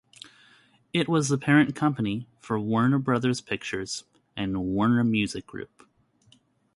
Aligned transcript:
It 0.93 1.07
was 1.07 1.29
the 1.29 1.37
parent 1.37 1.75
company 1.75 2.25
for 2.39 2.59
Warner 2.59 2.97
Brothers 2.97 3.39
Pictures 3.39 4.03
and 4.35 4.65
Warner 4.73 5.03
Music 5.03 5.45
Group. 5.45 5.87